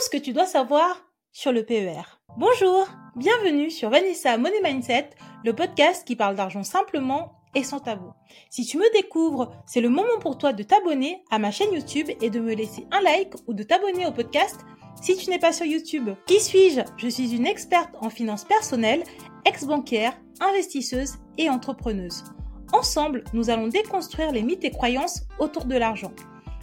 [0.00, 2.00] tout ce que tu dois savoir sur le PER.
[2.38, 5.10] Bonjour, bienvenue sur Vanessa Money Mindset,
[5.44, 8.10] le podcast qui parle d'argent simplement et sans tabou.
[8.48, 12.08] Si tu me découvres, c'est le moment pour toi de t'abonner à ma chaîne YouTube
[12.22, 14.60] et de me laisser un like ou de t'abonner au podcast
[15.02, 16.08] si tu n'es pas sur YouTube.
[16.26, 16.80] Qui suis-je?
[16.96, 19.04] Je suis une experte en finances personnelles,
[19.44, 22.24] ex-bancaire, investisseuse et entrepreneuse.
[22.72, 26.12] Ensemble, nous allons déconstruire les mythes et croyances autour de l'argent.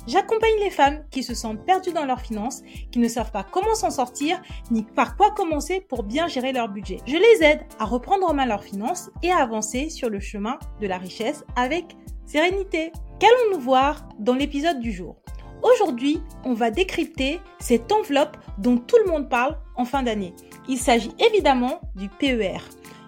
[0.07, 2.61] J'accompagne les femmes qui se sentent perdues dans leurs finances,
[2.91, 6.69] qui ne savent pas comment s'en sortir, ni par quoi commencer pour bien gérer leur
[6.69, 6.99] budget.
[7.05, 10.59] Je les aide à reprendre en main leurs finances et à avancer sur le chemin
[10.79, 12.93] de la richesse avec sérénité.
[13.19, 15.17] Qu'allons-nous voir dans l'épisode du jour?
[15.61, 20.33] Aujourd'hui, on va décrypter cette enveloppe dont tout le monde parle en fin d'année.
[20.69, 22.59] Il s'agit évidemment du PER.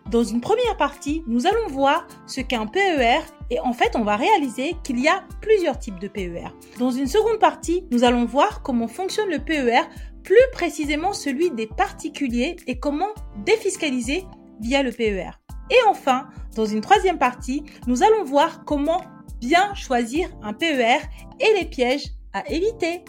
[0.09, 3.19] Dans une première partie, nous allons voir ce qu'est un PER
[3.51, 6.47] et en fait, on va réaliser qu'il y a plusieurs types de PER.
[6.79, 9.81] Dans une seconde partie, nous allons voir comment fonctionne le PER,
[10.23, 13.13] plus précisément celui des particuliers et comment
[13.45, 14.25] défiscaliser
[14.59, 15.29] via le PER.
[15.69, 19.03] Et enfin, dans une troisième partie, nous allons voir comment
[19.39, 20.97] bien choisir un PER
[21.39, 23.03] et les pièges à éviter.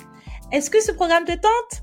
[0.53, 1.83] Est-ce que ce programme te tente?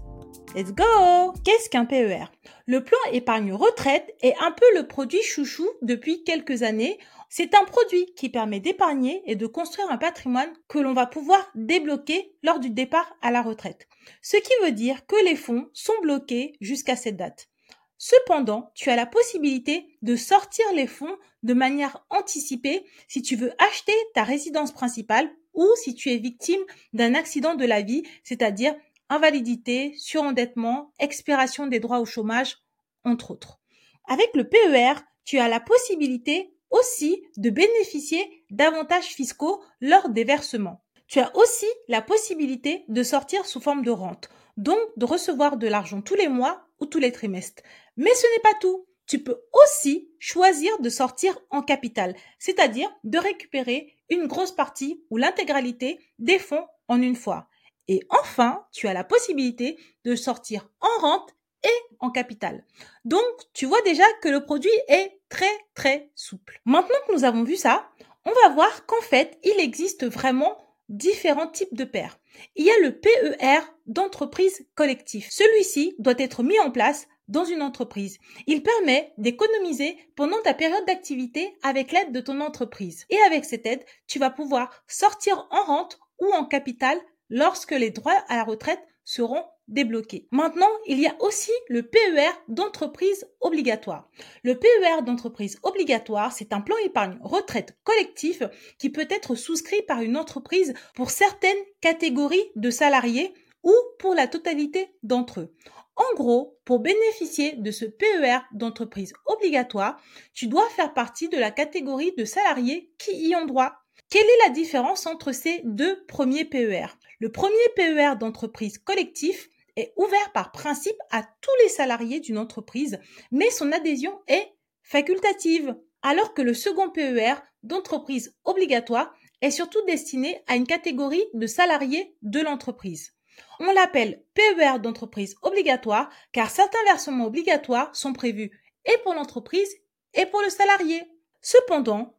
[0.56, 2.26] Let's go Qu'est-ce qu'un PER
[2.66, 6.98] Le plan épargne retraite est un peu le produit chouchou depuis quelques années.
[7.30, 11.52] C'est un produit qui permet d'épargner et de construire un patrimoine que l'on va pouvoir
[11.54, 13.88] débloquer lors du départ à la retraite.
[14.22, 17.50] Ce qui veut dire que les fonds sont bloqués jusqu'à cette date.
[17.98, 23.52] Cependant, tu as la possibilité de sortir les fonds de manière anticipée si tu veux
[23.60, 26.62] acheter ta résidence principale ou si tu es victime
[26.94, 28.76] d'un accident de la vie, c'est-à-dire
[29.10, 32.58] invalidité, surendettement, expiration des droits au chômage,
[33.04, 33.60] entre autres.
[34.06, 40.84] Avec le PER, tu as la possibilité aussi de bénéficier d'avantages fiscaux lors des versements.
[41.08, 45.68] Tu as aussi la possibilité de sortir sous forme de rente, donc de recevoir de
[45.68, 47.64] l'argent tous les mois ou tous les trimestres.
[47.96, 48.86] Mais ce n'est pas tout.
[49.06, 55.16] Tu peux aussi choisir de sortir en capital, c'est-à-dire de récupérer une grosse partie ou
[55.16, 57.47] l'intégralité des fonds en une fois.
[57.88, 62.66] Et enfin, tu as la possibilité de sortir en rente et en capital.
[63.06, 66.62] Donc, tu vois déjà que le produit est très très souple.
[66.66, 67.90] Maintenant que nous avons vu ça,
[68.26, 70.58] on va voir qu'en fait, il existe vraiment
[70.90, 72.20] différents types de paires.
[72.56, 75.30] Il y a le PER d'entreprise collectif.
[75.32, 78.20] Celui-ci doit être mis en place dans une entreprise.
[78.46, 83.06] Il permet d'économiser pendant ta période d'activité avec l'aide de ton entreprise.
[83.10, 86.98] Et avec cette aide, tu vas pouvoir sortir en rente ou en capital
[87.30, 90.28] lorsque les droits à la retraite seront débloqués.
[90.32, 94.10] Maintenant, il y a aussi le PER d'entreprise obligatoire.
[94.44, 98.44] Le PER d'entreprise obligatoire, c'est un plan épargne retraite collectif
[98.78, 103.34] qui peut être souscrit par une entreprise pour certaines catégories de salariés
[103.64, 105.54] ou pour la totalité d'entre eux.
[105.96, 110.00] En gros, pour bénéficier de ce PER d'entreprise obligatoire,
[110.34, 113.74] tu dois faire partie de la catégorie de salariés qui y ont droit.
[114.10, 116.86] Quelle est la différence entre ces deux premiers PER
[117.20, 123.00] Le premier PER d'entreprise collectif est ouvert par principe à tous les salariés d'une entreprise,
[123.32, 130.42] mais son adhésion est facultative, alors que le second PER d'entreprise obligatoire est surtout destiné
[130.48, 133.14] à une catégorie de salariés de l'entreprise.
[133.60, 139.70] On l'appelle PER d'entreprise obligatoire car certains versements obligatoires sont prévus et pour l'entreprise
[140.14, 141.04] et pour le salarié.
[141.42, 142.18] Cependant,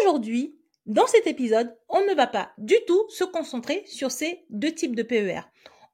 [0.00, 0.57] aujourd'hui,
[0.88, 4.96] dans cet épisode, on ne va pas du tout se concentrer sur ces deux types
[4.96, 5.42] de PER.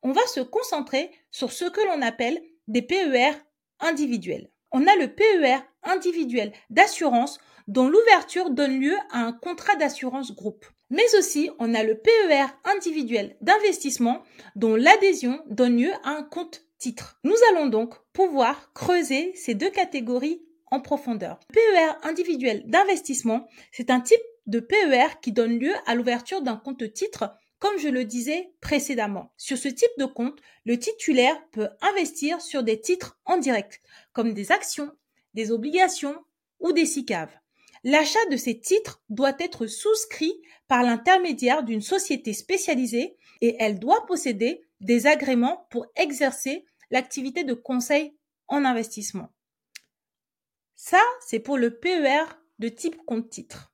[0.02, 3.32] On va se concentrer sur ce que l'on appelle des PER
[3.80, 4.52] individuels.
[4.70, 10.64] On a le PER individuel d'assurance dont l'ouverture donne lieu à un contrat d'assurance groupe.
[10.90, 14.22] Mais aussi, on a le PER individuel d'investissement
[14.54, 17.18] dont l'adhésion donne lieu à un compte titre.
[17.24, 21.40] Nous allons donc pouvoir creuser ces deux catégories en profondeur.
[21.48, 26.56] Le PER individuel d'investissement, c'est un type de PER qui donne lieu à l'ouverture d'un
[26.56, 29.32] compte titre, comme je le disais précédemment.
[29.36, 33.80] Sur ce type de compte, le titulaire peut investir sur des titres en direct,
[34.12, 34.90] comme des actions,
[35.32, 36.16] des obligations
[36.60, 37.30] ou des SICAV.
[37.84, 44.06] L'achat de ces titres doit être souscrit par l'intermédiaire d'une société spécialisée et elle doit
[44.06, 48.16] posséder des agréments pour exercer l'activité de conseil
[48.48, 49.32] en investissement.
[50.74, 52.24] Ça, c'est pour le PER
[52.58, 53.73] de type compte titre.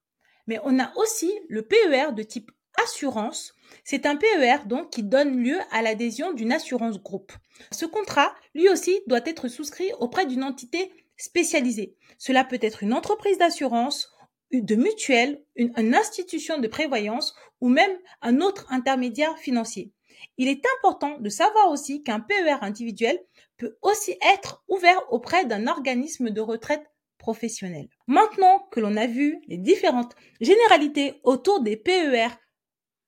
[0.51, 2.51] Mais on a aussi le PER de type
[2.83, 3.55] assurance.
[3.85, 7.33] C'est un PER donc qui donne lieu à l'adhésion d'une assurance groupe.
[7.71, 11.95] Ce contrat, lui aussi, doit être souscrit auprès d'une entité spécialisée.
[12.19, 14.11] Cela peut être une entreprise d'assurance,
[14.51, 19.93] de mutuelle, une, une, institution de prévoyance ou même un autre intermédiaire financier.
[20.37, 23.21] il est important de savoir aussi qu'un PER individuel
[23.57, 27.89] peut aussi être ouvert auprès d'un organisme de retraite professionnel.
[28.09, 32.29] Maintenant que l'on a vu les différentes généralités autour des PER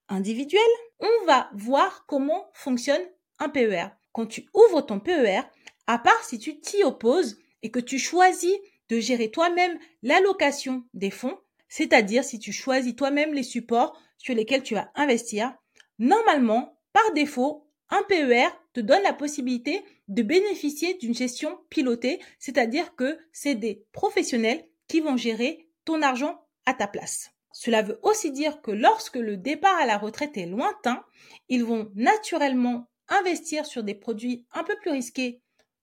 [0.08, 0.60] individuels,
[1.00, 3.02] on va voir comment fonctionne
[3.40, 3.86] un PER.
[4.12, 5.40] Quand tu ouvres ton PER,
[5.88, 8.54] à part si tu t'y opposes et que tu choisis
[8.88, 11.38] de gérer toi-même l'allocation des fonds,
[11.68, 15.54] c'est-à-dire si tu choisis toi-même les supports sur lesquels tu vas investir,
[15.98, 22.94] normalement, par défaut, un PER te donne la possibilité de bénéficier d'une gestion pilotée, c'est-à-dire
[22.94, 27.30] que c'est des professionnels qui vont gérer ton argent à ta place.
[27.52, 31.04] Cela veut aussi dire que lorsque le départ à la retraite est lointain,
[31.48, 35.42] ils vont naturellement investir sur des produits un peu plus risqués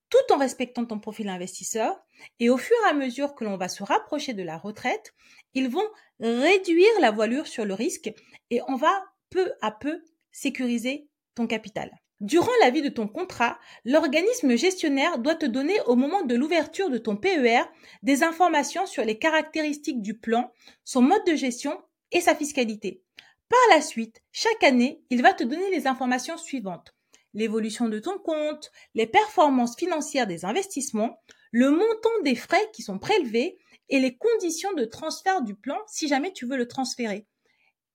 [0.10, 2.04] tout en respectant ton profil investisseur.
[2.40, 5.14] Et au fur et à mesure que l'on va se rapprocher de la retraite,
[5.54, 5.88] ils vont
[6.20, 8.12] réduire la voilure sur le risque
[8.50, 10.02] et on va peu à peu
[10.32, 11.92] sécuriser ton capital.
[12.20, 16.90] Durant la vie de ton contrat, l'organisme gestionnaire doit te donner au moment de l'ouverture
[16.90, 17.62] de ton PER
[18.04, 20.52] des informations sur les caractéristiques du plan,
[20.84, 21.82] son mode de gestion
[22.12, 23.02] et sa fiscalité.
[23.48, 26.94] Par la suite, chaque année, il va te donner les informations suivantes.
[27.34, 33.00] L'évolution de ton compte, les performances financières des investissements, le montant des frais qui sont
[33.00, 33.58] prélevés
[33.88, 37.26] et les conditions de transfert du plan si jamais tu veux le transférer.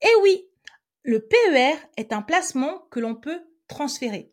[0.00, 0.48] Et oui,
[1.02, 4.30] le PER est un placement que l'on peut transférer.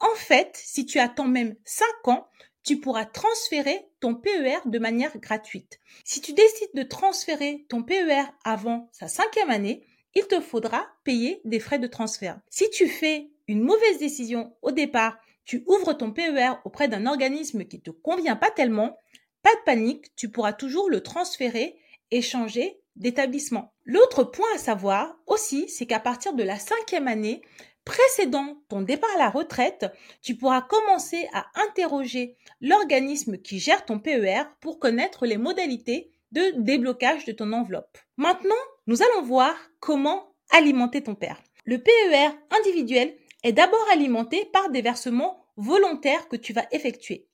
[0.00, 2.28] En fait, si tu attends même 5 ans,
[2.62, 5.78] tu pourras transférer ton PER de manière gratuite.
[6.04, 11.40] Si tu décides de transférer ton PER avant sa cinquième année, il te faudra payer
[11.44, 12.40] des frais de transfert.
[12.48, 17.64] Si tu fais une mauvaise décision au départ, tu ouvres ton PER auprès d'un organisme
[17.64, 18.96] qui te convient pas tellement,
[19.42, 21.78] pas de panique, tu pourras toujours le transférer
[22.10, 23.74] et changer d'établissement.
[23.84, 27.42] L'autre point à savoir aussi, c'est qu'à partir de la cinquième année,
[27.84, 29.86] précédant ton départ à la retraite,
[30.22, 36.52] tu pourras commencer à interroger l'organisme qui gère ton PER pour connaître les modalités de
[36.56, 37.98] déblocage de ton enveloppe.
[38.16, 38.54] Maintenant,
[38.86, 41.34] nous allons voir comment alimenter ton PER.
[41.64, 47.28] Le PER individuel est d'abord alimenté par des versements volontaires que tu vas effectuer.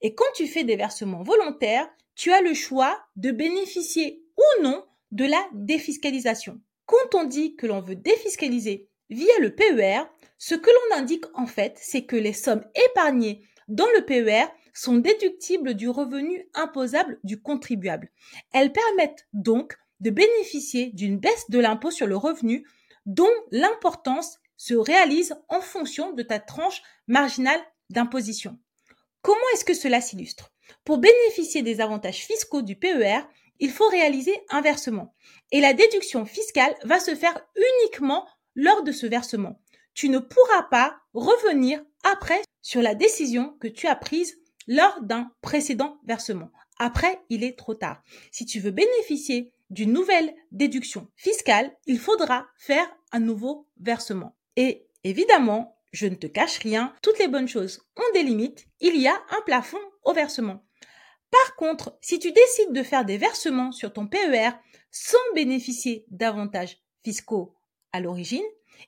[0.00, 4.84] Et quand tu fais des versements volontaires, tu as le choix de bénéficier ou non
[5.12, 6.60] de la défiscalisation.
[6.86, 10.04] Quand on dit que l'on veut défiscaliser Via le PER,
[10.38, 14.96] ce que l'on indique en fait, c'est que les sommes épargnées dans le PER sont
[14.96, 18.10] déductibles du revenu imposable du contribuable.
[18.54, 22.66] Elles permettent donc de bénéficier d'une baisse de l'impôt sur le revenu
[23.04, 27.60] dont l'importance se réalise en fonction de ta tranche marginale
[27.90, 28.58] d'imposition.
[29.20, 30.54] Comment est-ce que cela s'illustre?
[30.84, 33.20] Pour bénéficier des avantages fiscaux du PER,
[33.58, 35.14] il faut réaliser un versement.
[35.50, 39.60] Et la déduction fiscale va se faire uniquement lors de ce versement.
[39.94, 45.30] Tu ne pourras pas revenir après sur la décision que tu as prise lors d'un
[45.40, 46.50] précédent versement.
[46.78, 48.02] Après, il est trop tard.
[48.30, 54.36] Si tu veux bénéficier d'une nouvelle déduction fiscale, il faudra faire un nouveau versement.
[54.56, 58.96] Et évidemment, je ne te cache rien, toutes les bonnes choses ont des limites, il
[58.96, 60.64] y a un plafond au versement.
[61.30, 64.50] Par contre, si tu décides de faire des versements sur ton PER
[64.90, 67.54] sans bénéficier d'avantages fiscaux
[67.92, 68.44] à l'origine,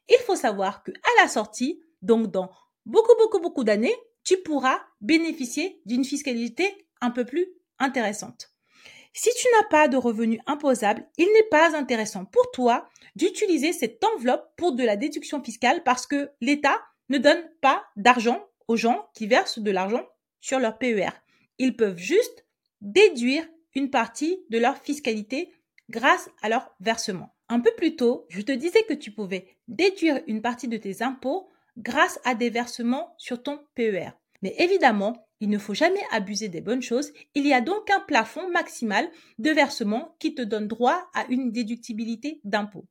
[0.08, 2.50] il faut savoir que à la sortie, donc dans
[2.86, 7.46] beaucoup beaucoup beaucoup d'années, tu pourras bénéficier d'une fiscalité un peu plus
[7.78, 8.50] intéressante.
[9.12, 14.02] Si tu n'as pas de revenus imposables, il n'est pas intéressant pour toi d'utiliser cette
[14.02, 19.08] enveloppe pour de la déduction fiscale parce que l'État ne donne pas d'argent aux gens
[19.14, 20.04] qui versent de l'argent
[20.40, 21.10] sur leur PER.
[21.58, 22.44] Ils peuvent juste
[22.80, 25.52] déduire une partie de leur fiscalité
[25.90, 27.33] grâce à leur versement.
[27.54, 31.04] Un peu plus tôt, je te disais que tu pouvais déduire une partie de tes
[31.04, 34.10] impôts grâce à des versements sur ton PER.
[34.42, 37.12] Mais évidemment, il ne faut jamais abuser des bonnes choses.
[37.36, 39.08] Il y a donc un plafond maximal
[39.38, 42.88] de versement qui te donne droit à une déductibilité d'impôt.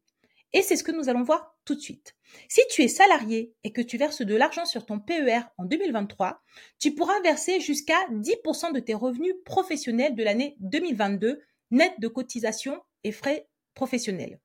[0.54, 2.16] Et c'est ce que nous allons voir tout de suite.
[2.48, 6.42] Si tu es salarié et que tu verses de l'argent sur ton PER en 2023,
[6.80, 11.42] tu pourras verser jusqu'à 10% de tes revenus professionnels de l'année 2022,
[11.72, 14.40] net de cotisations et frais professionnels.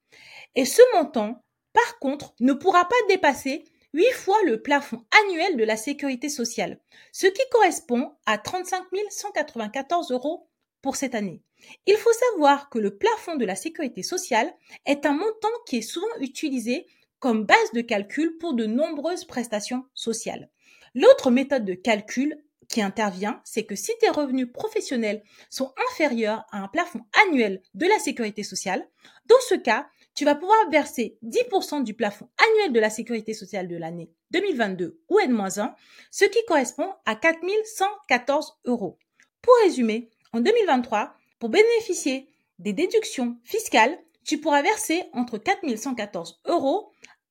[0.55, 5.65] Et ce montant, par contre, ne pourra pas dépasser 8 fois le plafond annuel de
[5.65, 6.81] la sécurité sociale,
[7.13, 10.49] ce qui correspond à 35 194 euros
[10.83, 11.43] pour cette année.
[11.87, 14.53] Il faut savoir que le plafond de la sécurité sociale
[14.87, 16.87] est un montant qui est souvent utilisé
[17.19, 20.51] comme base de calcul pour de nombreuses prestations sociales.
[20.95, 26.59] L'autre méthode de calcul qui intervient, c'est que si tes revenus professionnels sont inférieurs à
[26.59, 28.87] un plafond annuel de la sécurité sociale,
[29.29, 33.69] dans ce cas, tu vas pouvoir verser 10% du plafond annuel de la sécurité sociale
[33.69, 35.75] de l'année 2022 ou N-1,
[36.11, 38.99] ce qui correspond à 4114 euros.
[39.43, 46.91] Pour résumer, en 2023, pour bénéficier des déductions fiscales, tu pourras verser entre 4114 euros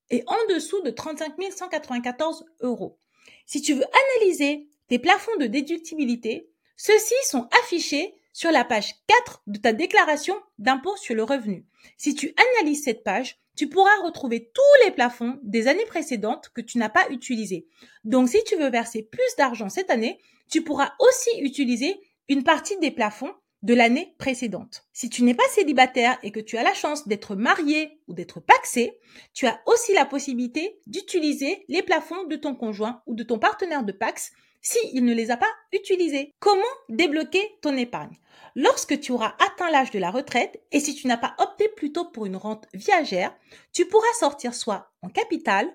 [0.10, 2.98] et en dessous de 35 194 euros.
[3.46, 3.86] Si tu veux
[4.16, 10.36] analyser tes plafonds de déductibilité, ceux-ci sont affichés sur la page 4 de ta déclaration
[10.60, 11.66] d'impôt sur le revenu.
[11.98, 16.62] Si tu analyses cette page, tu pourras retrouver tous les plafonds des années précédentes que
[16.62, 17.66] tu n'as pas utilisés.
[18.04, 20.20] Donc si tu veux verser plus d'argent cette année,
[20.52, 24.86] tu pourras aussi utiliser une partie des plafonds de l'année précédente.
[24.94, 28.40] Si tu n'es pas célibataire et que tu as la chance d'être marié ou d'être
[28.40, 29.00] paxé,
[29.34, 33.84] tu as aussi la possibilité d'utiliser les plafonds de ton conjoint ou de ton partenaire
[33.84, 36.32] de Pax s'il ne les a pas utilisés.
[36.40, 38.18] Comment débloquer ton épargne?
[38.56, 42.06] Lorsque tu auras atteint l'âge de la retraite et si tu n'as pas opté plutôt
[42.06, 43.36] pour une rente viagère,
[43.72, 45.72] tu pourras sortir soit en capital,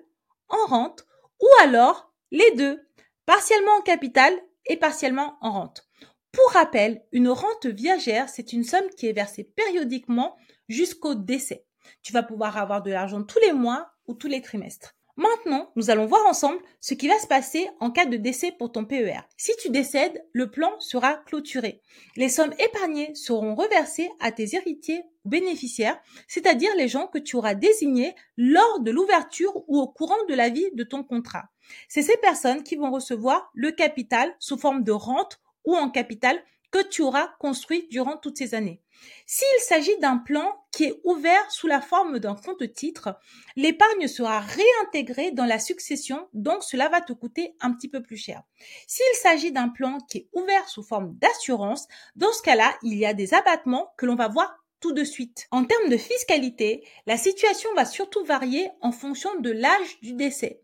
[0.49, 1.05] en rente
[1.41, 2.81] ou alors les deux,
[3.25, 4.33] partiellement en capital
[4.65, 5.87] et partiellement en rente.
[6.31, 10.35] Pour rappel, une rente viagère, c'est une somme qui est versée périodiquement
[10.67, 11.65] jusqu'au décès.
[12.01, 14.95] Tu vas pouvoir avoir de l'argent tous les mois ou tous les trimestres.
[15.15, 18.71] Maintenant, nous allons voir ensemble ce qui va se passer en cas de décès pour
[18.71, 19.19] ton PER.
[19.37, 21.81] Si tu décèdes, le plan sera clôturé.
[22.15, 27.35] Les sommes épargnées seront reversées à tes héritiers ou bénéficiaires, c'est-à-dire les gens que tu
[27.35, 31.45] auras désignés lors de l'ouverture ou au courant de la vie de ton contrat.
[31.87, 36.41] C'est ces personnes qui vont recevoir le capital sous forme de rente ou en capital
[36.73, 38.81] que tu auras construit durant toutes ces années.
[39.27, 43.15] S'il s'agit d'un plan qui est ouvert sous la forme d'un compte titre,
[43.55, 48.17] l'épargne sera réintégrée dans la succession, donc cela va te coûter un petit peu plus
[48.17, 48.41] cher.
[48.87, 53.05] S'il s'agit d'un plan qui est ouvert sous forme d'assurance, dans ce cas-là, il y
[53.05, 55.47] a des abattements que l'on va voir tout de suite.
[55.51, 60.59] En termes de fiscalité, la situation va surtout varier en fonction de l'âge du décès.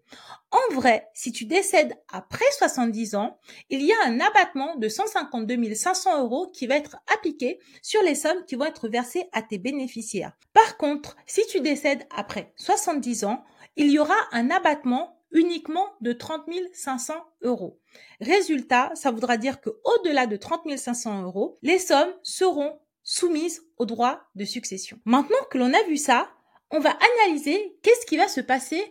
[0.51, 5.73] En vrai, si tu décèdes après 70 ans, il y a un abattement de 152
[5.73, 9.57] 500 euros qui va être appliqué sur les sommes qui vont être versées à tes
[9.57, 10.33] bénéficiaires.
[10.51, 13.45] Par contre, si tu décèdes après 70 ans,
[13.77, 16.41] il y aura un abattement uniquement de 30
[16.73, 17.79] 500 euros.
[18.19, 23.87] Résultat, ça voudra dire que au-delà de 30 500 euros, les sommes seront soumise au
[23.87, 24.99] droit de succession.
[25.03, 26.31] Maintenant que l'on a vu ça,
[26.69, 28.83] on va analyser qu'est-ce qui va se passer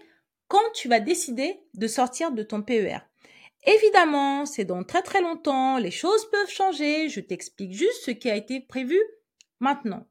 [0.48, 2.98] quand tu vas décider de sortir de ton PER.
[3.64, 8.28] Évidemment, c'est dans très très longtemps, les choses peuvent changer, je t'explique juste ce qui
[8.28, 9.00] a été prévu
[9.60, 10.04] maintenant.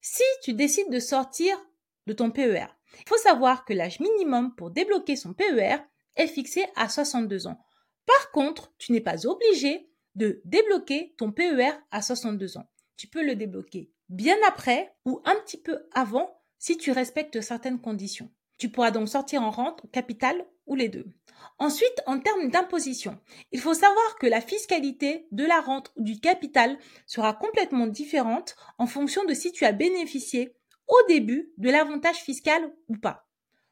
[0.00, 1.58] Si tu décides de sortir
[2.06, 5.76] de ton PER, il faut savoir que l'âge minimum pour débloquer son PER
[6.16, 7.60] est fixé à 62 ans.
[8.06, 12.66] Par contre, tu n'es pas obligé de débloquer ton PER à 62 ans
[13.00, 17.80] tu peux le débloquer bien après ou un petit peu avant si tu respectes certaines
[17.80, 18.30] conditions.
[18.58, 21.06] Tu pourras donc sortir en rente, capital ou les deux.
[21.58, 23.18] Ensuite, en termes d'imposition,
[23.52, 26.76] il faut savoir que la fiscalité de la rente ou du capital
[27.06, 30.54] sera complètement différente en fonction de si tu as bénéficié
[30.86, 33.26] au début de l'avantage fiscal ou pas.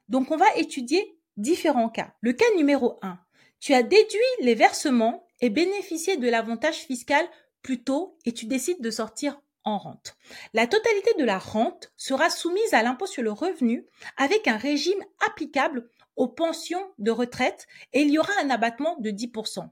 [0.08, 2.14] Donc, on va étudier différents cas.
[2.23, 3.18] Le cas numéro 1.
[3.61, 7.28] Tu as déduit les versements et bénéficié de l'avantage fiscal
[7.62, 10.16] plus tôt et tu décides de sortir en rente.
[10.54, 13.86] La totalité de la rente sera soumise à l'impôt sur le revenu
[14.16, 19.10] avec un régime applicable aux pensions de retraite et il y aura un abattement de
[19.10, 19.68] 10%.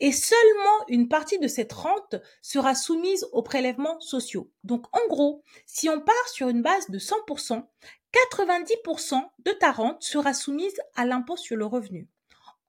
[0.00, 4.50] Et seulement une partie de cette rente sera soumise aux prélèvements sociaux.
[4.62, 7.64] Donc en gros, si on part sur une base de 100%,
[8.32, 12.08] 90% de ta rente sera soumise à l'impôt sur le revenu.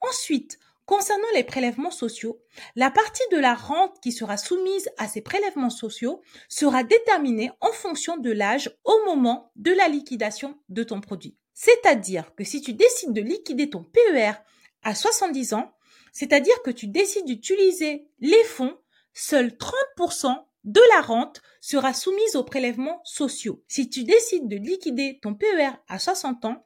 [0.02, 2.40] Ensuite, Concernant les prélèvements sociaux,
[2.76, 7.72] la partie de la rente qui sera soumise à ces prélèvements sociaux sera déterminée en
[7.72, 11.36] fonction de l'âge au moment de la liquidation de ton produit.
[11.56, 14.34] C'est-à-dire que si tu décides de liquider ton PER
[14.84, 15.74] à 70 ans,
[16.14, 18.78] c'est-à-dire que tu décides d'utiliser les fonds,
[19.14, 19.58] seuls
[19.98, 23.64] 30% de la rente sera soumise aux prélèvements sociaux.
[23.68, 26.64] Si tu décides de liquider ton PER à 60 ans,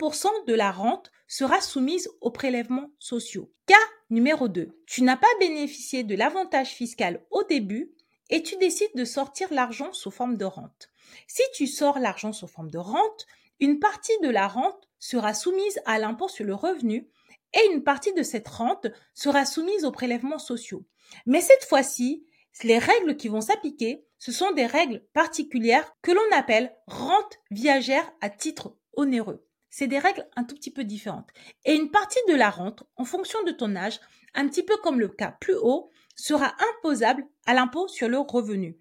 [0.00, 3.50] 40% de la rente sera soumise aux prélèvements sociaux.
[3.64, 3.74] Cas
[4.10, 4.68] numéro 2.
[4.86, 7.90] Tu n'as pas bénéficié de l'avantage fiscal au début
[8.28, 10.90] et tu décides de sortir l'argent sous forme de rente.
[11.26, 13.26] Si tu sors l'argent sous forme de rente,
[13.60, 17.08] une partie de la rente sera soumise à l'impôt sur le revenu
[17.54, 20.84] et une partie de cette rente sera soumise aux prélèvements sociaux.
[21.24, 22.26] Mais cette fois-ci,
[22.62, 28.12] les règles qui vont s'appliquer, ce sont des règles particulières que l'on appelle rente viagère
[28.20, 29.46] à titre onéreux.
[29.74, 31.30] C'est des règles un tout petit peu différentes.
[31.64, 34.00] Et une partie de la rente, en fonction de ton âge,
[34.34, 38.78] un petit peu comme le cas plus haut, sera imposable à l'impôt sur le revenu.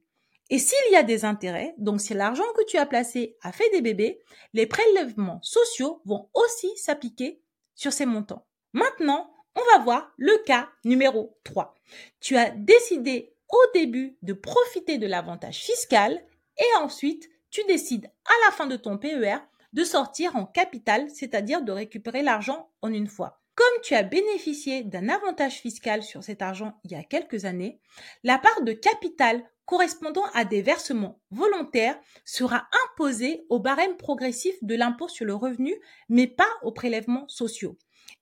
[0.49, 3.69] Et s'il y a des intérêts, donc si l'argent que tu as placé a fait
[3.69, 4.19] des bébés,
[4.51, 7.41] les prélèvements sociaux vont aussi s'appliquer
[7.73, 8.45] sur ces montants.
[8.73, 11.73] Maintenant, on va voir le cas numéro 3.
[12.19, 16.21] Tu as décidé au début de profiter de l'avantage fiscal
[16.57, 19.37] et ensuite tu décides à la fin de ton PER
[19.73, 23.41] de sortir en capital, c'est-à-dire de récupérer l'argent en une fois.
[23.55, 27.79] Comme tu as bénéficié d'un avantage fiscal sur cet argent il y a quelques années,
[28.23, 34.75] la part de capital correspondant à des versements volontaires sera imposée au barème progressif de
[34.75, 35.75] l'impôt sur le revenu,
[36.09, 37.77] mais pas aux prélèvements sociaux.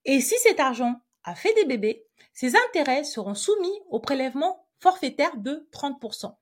[0.05, 5.37] Et si cet argent a fait des bébés, ses intérêts seront soumis au prélèvement forfaitaire
[5.37, 6.35] de 30%.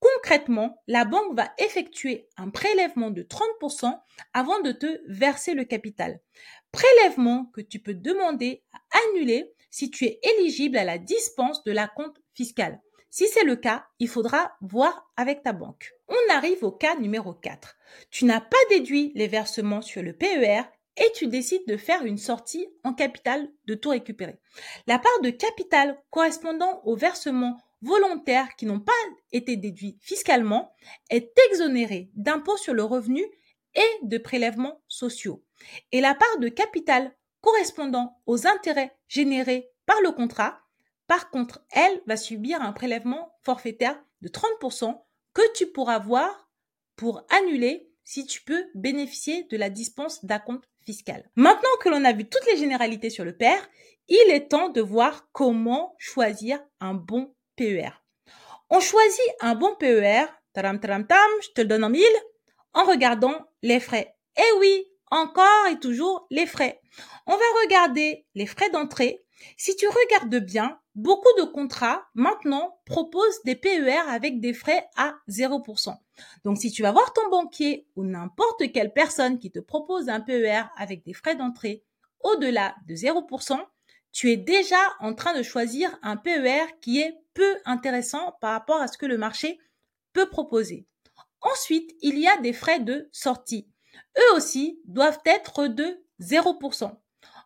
[0.00, 3.98] Concrètement, la banque va effectuer un prélèvement de 30%
[4.32, 6.20] avant de te verser le capital.
[6.70, 11.72] Prélèvement que tu peux demander à annuler si tu es éligible à la dispense de
[11.72, 12.80] la compte fiscale.
[13.10, 15.92] Si c'est le cas, il faudra voir avec ta banque.
[16.08, 17.76] On arrive au cas numéro 4.
[18.10, 20.62] Tu n'as pas déduit les versements sur le PER
[20.98, 24.38] et tu décides de faire une sortie en capital de tout récupérer.
[24.86, 28.92] La part de capital correspondant aux versements volontaires qui n'ont pas
[29.32, 30.72] été déduits fiscalement
[31.10, 33.24] est exonérée d'impôts sur le revenu
[33.74, 35.44] et de prélèvements sociaux.
[35.92, 40.60] Et la part de capital correspondant aux intérêts générés par le contrat,
[41.06, 45.00] par contre, elle va subir un prélèvement forfaitaire de 30%
[45.32, 46.50] que tu pourras voir
[46.96, 51.30] pour annuler si tu peux bénéficier de la dispense d'acompte fiscal.
[51.36, 53.58] Maintenant que l'on a vu toutes les généralités sur le PER,
[54.08, 57.90] il est temps de voir comment choisir un bon PER.
[58.70, 62.04] On choisit un bon PER, taram taram tam, je te le donne en mille,
[62.72, 64.14] en regardant les frais.
[64.36, 66.80] Eh oui, encore et toujours les frais.
[67.26, 69.24] On va regarder les frais d'entrée.
[69.56, 75.14] Si tu regardes bien, beaucoup de contrats maintenant proposent des PER avec des frais à
[75.28, 75.94] 0%.
[76.44, 80.20] Donc si tu vas voir ton banquier ou n'importe quelle personne qui te propose un
[80.20, 81.84] PER avec des frais d'entrée
[82.20, 83.58] au-delà de 0%,
[84.12, 88.80] tu es déjà en train de choisir un PER qui est peu intéressant par rapport
[88.80, 89.60] à ce que le marché
[90.12, 90.88] peut proposer.
[91.40, 93.68] Ensuite, il y a des frais de sortie.
[94.18, 96.90] Eux aussi doivent être de 0%.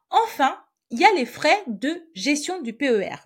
[0.09, 3.17] Enfin, il y a les frais de gestion du PER.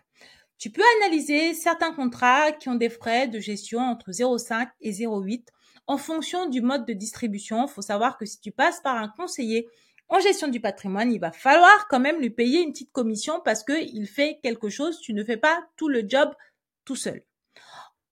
[0.58, 5.46] Tu peux analyser certains contrats qui ont des frais de gestion entre 0,5 et 0,8
[5.86, 7.66] en fonction du mode de distribution.
[7.66, 9.68] Il faut savoir que si tu passes par un conseiller
[10.08, 13.62] en gestion du patrimoine, il va falloir quand même lui payer une petite commission parce
[13.62, 16.32] qu'il fait quelque chose, tu ne fais pas tout le job
[16.86, 17.22] tout seul.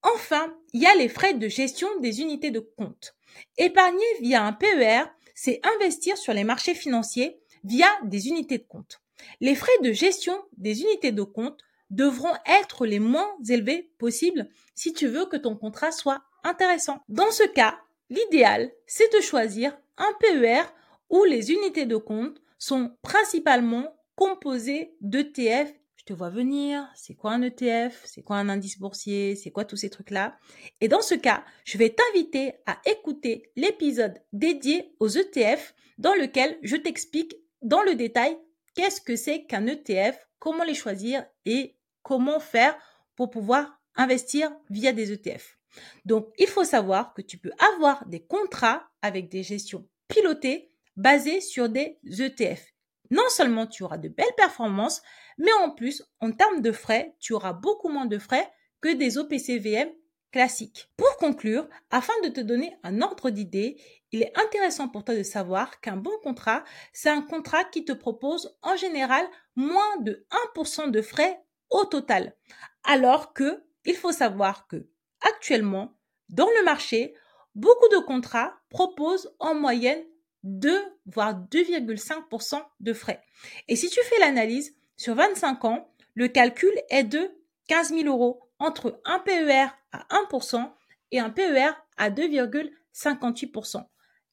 [0.02, 3.16] Enfin, il y a les frais de gestion des unités de compte.
[3.56, 9.00] Épargner via un PER, c'est investir sur les marchés financiers via des unités de compte.
[9.40, 11.58] Les frais de gestion des unités de compte
[11.88, 17.00] devront être les moins élevés possibles si tu veux que ton contrat soit intéressant.
[17.08, 17.78] Dans ce cas,
[18.10, 20.62] l'idéal, c'est de choisir un PER
[21.08, 25.72] où les unités de compte sont principalement composées d'ETF.
[26.06, 29.64] Je te vois venir, c'est quoi un ETF, c'est quoi un indice boursier, c'est quoi
[29.64, 30.36] tous ces trucs-là.
[30.82, 36.58] Et dans ce cas, je vais t'inviter à écouter l'épisode dédié aux ETF dans lequel
[36.62, 38.36] je t'explique dans le détail
[38.74, 42.76] qu'est-ce que c'est qu'un ETF, comment les choisir et comment faire
[43.16, 45.56] pour pouvoir investir via des ETF.
[46.04, 51.40] Donc, il faut savoir que tu peux avoir des contrats avec des gestions pilotées basées
[51.40, 52.73] sur des ETF.
[53.10, 55.02] Non seulement tu auras de belles performances,
[55.38, 59.18] mais en plus, en termes de frais, tu auras beaucoup moins de frais que des
[59.18, 59.88] OPCVM
[60.32, 60.90] classiques.
[60.96, 65.22] Pour conclure, afin de te donner un ordre d'idée, il est intéressant pour toi de
[65.22, 70.90] savoir qu'un bon contrat, c'est un contrat qui te propose en général moins de 1%
[70.90, 71.40] de frais
[71.70, 72.34] au total.
[72.82, 74.88] Alors que, il faut savoir que,
[75.20, 75.96] actuellement,
[76.30, 77.14] dans le marché,
[77.54, 80.04] beaucoup de contrats proposent en moyenne
[80.44, 83.20] 2 voire 2,5% de frais.
[83.68, 87.30] Et si tu fais l'analyse sur 25 ans, le calcul est de
[87.68, 90.70] 15 000 euros entre un PER à 1%
[91.10, 93.84] et un PER à 2,58%.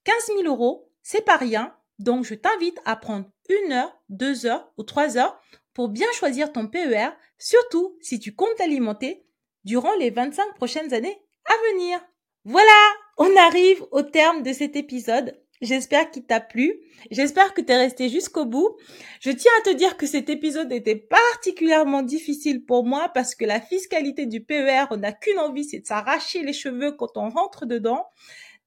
[0.03, 4.71] 15 000 euros, c'est pas rien, donc je t'invite à prendre une heure, deux heures
[4.77, 5.39] ou trois heures
[5.73, 9.25] pour bien choisir ton PER, surtout si tu comptes l'alimenter
[9.63, 11.99] durant les 25 prochaines années à venir.
[12.43, 15.39] Voilà, on arrive au terme de cet épisode.
[15.61, 16.73] J'espère qu'il t'a plu.
[17.11, 18.77] J'espère que tu es resté jusqu'au bout.
[19.19, 23.45] Je tiens à te dire que cet épisode était particulièrement difficile pour moi parce que
[23.45, 27.29] la fiscalité du PER, on n'a qu'une envie, c'est de s'arracher les cheveux quand on
[27.29, 28.07] rentre dedans.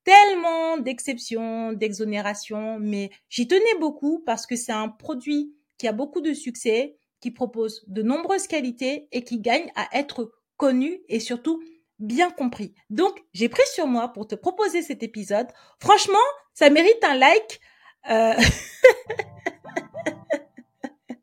[0.04, 6.20] Tellement d'exceptions, d'exonérations, mais j'y tenais beaucoup parce que c'est un produit qui a beaucoup
[6.20, 11.60] de succès, qui propose de nombreuses qualités et qui gagne à être connu et surtout
[12.06, 12.74] bien compris.
[12.90, 15.48] Donc, j'ai pris sur moi pour te proposer cet épisode.
[15.80, 16.18] Franchement,
[16.52, 17.60] ça mérite un like.
[18.10, 18.34] Euh...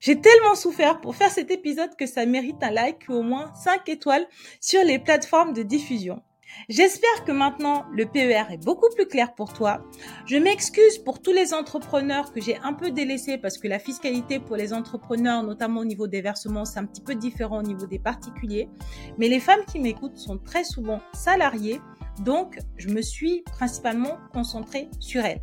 [0.02, 3.54] J'ai tellement souffert pour faire cet épisode que ça mérite un like ou au moins
[3.54, 4.28] 5 étoiles
[4.60, 6.24] sur les plateformes de diffusion.
[6.70, 9.84] J'espère que maintenant le PER est beaucoup plus clair pour toi.
[10.26, 14.40] Je m'excuse pour tous les entrepreneurs que j'ai un peu délaissés parce que la fiscalité
[14.40, 17.88] pour les entrepreneurs, notamment au niveau des versements, c'est un petit peu différent au niveau
[17.88, 18.70] des particuliers.
[19.18, 21.82] Mais les femmes qui m'écoutent sont très souvent salariées,
[22.24, 25.42] donc je me suis principalement concentrée sur elles.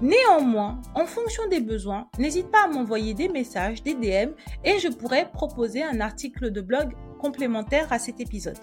[0.00, 4.32] Néanmoins, en fonction des besoins, n'hésite pas à m'envoyer des messages, des DM
[4.64, 8.58] et je pourrai proposer un article de blog complémentaire à cet épisode.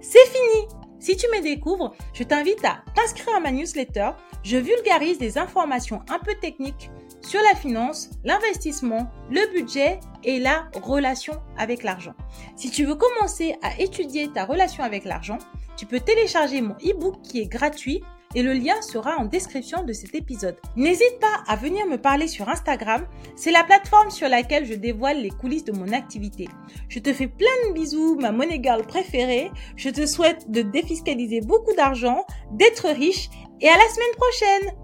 [0.00, 4.10] C'est fini Si tu me découvres, je t'invite à t'inscrire à ma newsletter.
[4.42, 10.68] Je vulgarise des informations un peu techniques sur la finance, l'investissement, le budget et la
[10.82, 12.14] relation avec l'argent.
[12.54, 15.38] Si tu veux commencer à étudier ta relation avec l'argent,
[15.76, 18.02] tu peux télécharger mon e-book qui est gratuit
[18.36, 20.56] et le lien sera en description de cet épisode.
[20.76, 25.22] N'hésite pas à venir me parler sur Instagram, c'est la plateforme sur laquelle je dévoile
[25.22, 26.46] les coulisses de mon activité.
[26.90, 29.50] Je te fais plein de bisous, ma money girl préférée.
[29.76, 33.30] Je te souhaite de défiscaliser beaucoup d'argent, d'être riche
[33.62, 34.76] et à la semaine prochaine.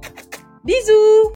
[0.65, 1.31] Bisous